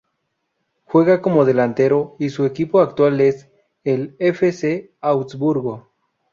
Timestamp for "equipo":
2.47-2.81